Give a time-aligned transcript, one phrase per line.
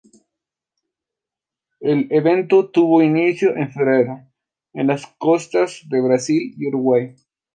[1.79, 4.25] El evento tuvo inicio en febrero,
[4.73, 7.15] en las costas de Brasil y Uruguay.